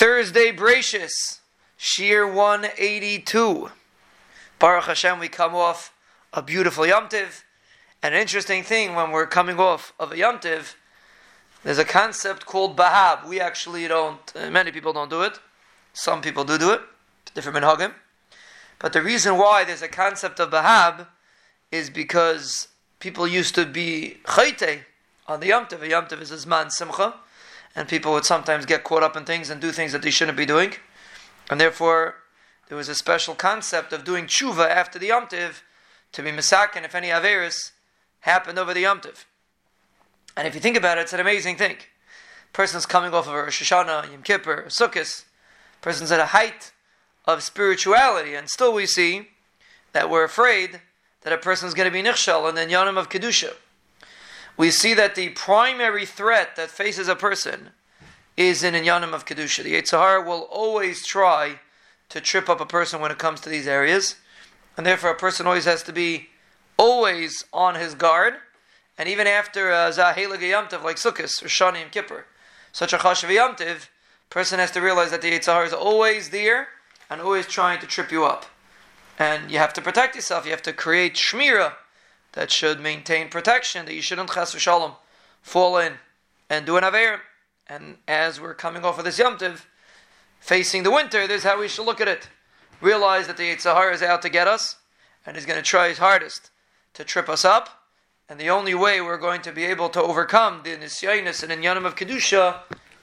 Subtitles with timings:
[0.00, 1.40] Thursday Bereishis,
[1.78, 3.70] Shiur 182.
[4.58, 5.92] Baruch Hashem, we come off
[6.32, 7.44] a beautiful Yom Tiv.
[8.02, 10.74] An interesting thing when we're coming off of a Yom Tiv,
[11.64, 13.28] there's a concept called Bahab.
[13.28, 15.38] We actually don't, uh, many people don't do it.
[15.92, 16.80] Some people do do it,
[17.34, 17.92] different minhagim.
[18.78, 21.08] But the reason why there's a concept of Bahab
[21.70, 22.68] is because
[23.00, 24.80] people used to be chayte
[25.28, 25.82] on the Yom Tiv.
[25.82, 27.16] A Yom Tiv is a Zman Simcha
[27.74, 30.36] and people would sometimes get caught up in things and do things that they shouldn't
[30.36, 30.74] be doing.
[31.48, 32.16] And therefore,
[32.68, 35.62] there was a special concept of doing tshuva after the Yom Tiv
[36.12, 37.72] to be misakin if any averis
[38.20, 39.26] happened over the Yom Tiv.
[40.36, 41.76] And if you think about it, it's an amazing thing.
[42.52, 45.24] Person's coming off of a Rosh Hashanah, Yom Kippur, Sukkot.
[45.80, 46.72] Person's at a height
[47.24, 49.28] of spirituality, and still we see
[49.92, 50.80] that we're afraid
[51.22, 53.54] that a person is going to be nichshal and then yanim of kedusha
[54.56, 57.70] we see that the primary threat that faces a person
[58.36, 59.62] is in Inyanim of Kedusha.
[59.62, 61.60] The Yetzer Hara will always try
[62.08, 64.16] to trip up a person when it comes to these areas,
[64.76, 66.28] and therefore a person always has to be
[66.76, 68.34] always on his guard,
[68.96, 72.26] and even after uh, Zahelag Yamtiv, like Sukkot or Shani and Kippur,
[72.72, 73.88] such a Chashav Yamtiv,
[74.30, 76.68] person has to realize that the Yetzer Hara is always there
[77.08, 78.46] and always trying to trip you up.
[79.18, 81.74] And you have to protect yourself, you have to create Shmira
[82.32, 84.94] that should maintain protection, that you shouldn't chas v'shalom
[85.42, 85.94] fall in
[86.48, 87.22] and do an aver.
[87.66, 89.62] And as we're coming off of this yomtiv,
[90.40, 92.28] facing the winter, this is how we should look at it.
[92.80, 94.76] Realize that the Yetzer Hara is out to get us,
[95.26, 96.50] and he's going to try his hardest
[96.94, 97.84] to trip us up.
[98.28, 101.84] And the only way we're going to be able to overcome the nisyanis and inyanim
[101.84, 102.60] of kedusha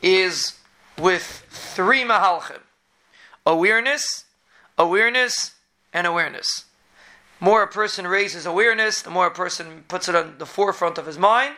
[0.00, 0.58] is
[0.96, 2.60] with three mahalchim:
[3.44, 4.24] awareness,
[4.78, 5.54] awareness,
[5.92, 6.64] and awareness
[7.40, 11.06] more a person raises awareness, the more a person puts it on the forefront of
[11.06, 11.54] his mind,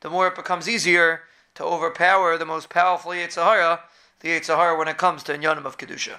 [0.00, 1.22] the more it becomes easier
[1.54, 3.80] to overpower the most powerful Yetzer Hara,
[4.20, 6.16] the Yetzer Hara when it comes to Inyanim of Kedusha.